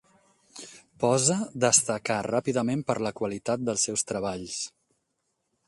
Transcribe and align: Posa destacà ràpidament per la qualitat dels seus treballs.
Posa 1.03 1.35
destacà 1.65 2.17
ràpidament 2.29 2.81
per 2.89 2.97
la 3.09 3.13
qualitat 3.21 3.67
dels 3.69 3.87
seus 3.91 4.07
treballs. 4.13 4.57